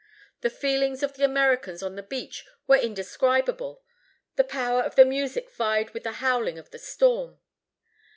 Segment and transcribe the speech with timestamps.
[0.39, 3.83] The feelings of the Americans on the beach were indescribable.
[4.35, 7.37] The power of the music vied with the howling of the storm.